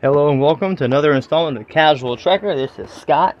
[0.00, 2.54] Hello and welcome to another installment of Casual Trekker.
[2.54, 3.36] This is Scott.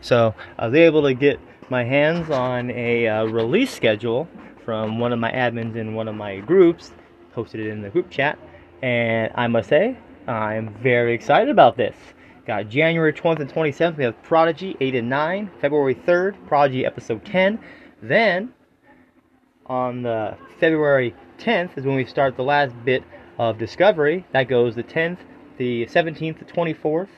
[0.00, 1.38] So I was able to get
[1.68, 4.26] my hands on a uh, release schedule
[4.64, 6.92] from one of my admins in one of my groups,
[7.34, 8.38] posted it in the group chat,
[8.80, 11.94] and I must say I'm very excited about this.
[12.46, 13.98] Got January 20th and 27th.
[13.98, 15.50] We have Prodigy 8 and 9.
[15.60, 17.58] February 3rd, Prodigy episode 10.
[18.00, 18.54] Then
[19.66, 23.04] on the February 10th is when we start the last bit
[23.38, 24.24] of Discovery.
[24.32, 25.18] That goes the 10th
[25.60, 27.10] the 17th, the 24th,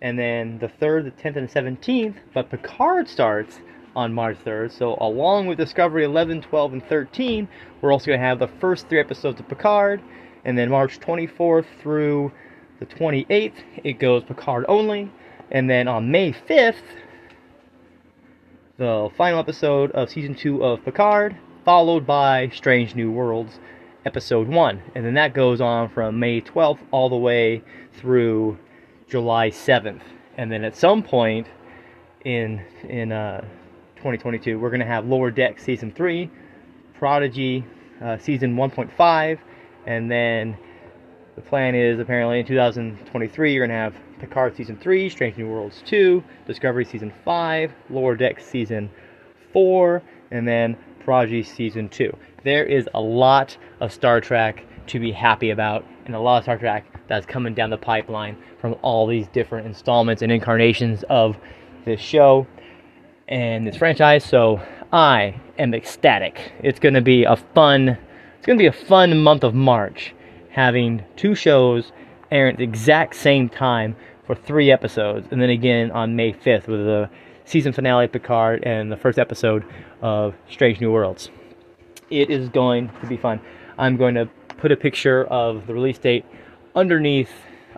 [0.00, 2.14] and then the 3rd, the 10th, and the 17th.
[2.32, 3.58] But Picard starts
[3.96, 4.70] on March 3rd.
[4.70, 7.48] So, along with Discovery 11, 12, and 13,
[7.80, 10.00] we're also going to have the first three episodes of Picard.
[10.44, 12.30] And then March 24th through
[12.78, 15.10] the 28th, it goes Picard only.
[15.50, 16.76] And then on May 5th,
[18.76, 23.58] the final episode of season 2 of Picard, followed by Strange New Worlds
[24.06, 24.82] episode 1.
[24.94, 27.62] And then that goes on from May 12th all the way
[27.94, 28.58] through
[29.08, 30.02] July 7th.
[30.36, 31.46] And then at some point
[32.24, 33.40] in in uh,
[33.96, 36.30] 2022, we're going to have Lower Deck season 3,
[36.94, 37.64] Prodigy
[38.02, 39.38] uh, season 1.5,
[39.86, 40.56] and then
[41.36, 45.48] the plan is apparently in 2023 you're going to have Picard season 3, Strange New
[45.48, 48.90] Worlds 2, Discovery season 5, Lower Deck season
[49.52, 55.12] 4, and then Prodigy season 2 there is a lot of Star Trek to be
[55.12, 59.06] happy about, and a lot of Star Trek that's coming down the pipeline from all
[59.06, 61.36] these different installments and incarnations of
[61.84, 62.46] this show
[63.28, 64.24] and this franchise.
[64.24, 64.60] So
[64.92, 66.52] I am ecstatic.
[66.62, 67.90] It's going to be a fun.
[68.36, 70.14] It's going to be a fun month of March,
[70.50, 71.92] having two shows
[72.30, 76.68] air at the exact same time for three episodes, and then again on May 5th
[76.68, 77.10] with the
[77.44, 79.64] season finale of Picard and the first episode
[80.00, 81.30] of Strange New Worlds
[82.10, 83.40] it is going to be fun.
[83.78, 86.24] I'm going to put a picture of the release date
[86.74, 87.30] underneath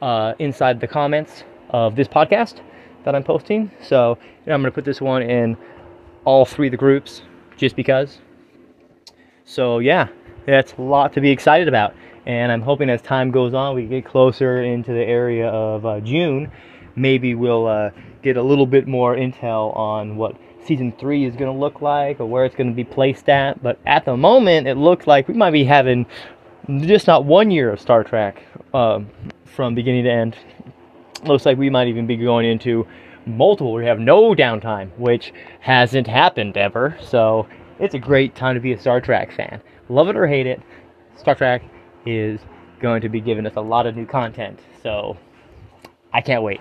[0.00, 2.60] uh, inside the comments of this podcast
[3.04, 3.70] that I'm posting.
[3.82, 5.56] So I'm going to put this one in
[6.24, 7.22] all three of the groups
[7.56, 8.18] just because.
[9.44, 10.08] So yeah,
[10.46, 11.94] that's a lot to be excited about.
[12.26, 16.00] And I'm hoping as time goes on, we get closer into the area of uh,
[16.00, 16.52] June,
[16.94, 17.90] maybe we'll uh,
[18.22, 22.20] get a little bit more intel on what season three is going to look like
[22.20, 23.62] or where it's going to be placed at.
[23.62, 26.06] But at the moment, it looks like we might be having
[26.80, 28.42] just not one year of Star Trek
[28.74, 29.08] um,
[29.44, 30.36] from beginning to end.
[31.24, 32.86] Looks like we might even be going into
[33.26, 33.72] multiple.
[33.72, 36.96] We have no downtime, which hasn't happened ever.
[37.00, 39.60] So it's a great time to be a Star Trek fan.
[39.88, 40.60] Love it or hate it,
[41.16, 41.62] Star Trek
[42.04, 42.40] is
[42.80, 44.60] going to be giving us a lot of new content.
[44.82, 45.16] So
[46.12, 46.60] I can't wait.